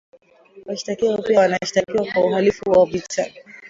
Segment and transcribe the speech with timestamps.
[0.65, 3.31] washtakiwa hao pia wanashtakiwa kwa uhalifu wa vita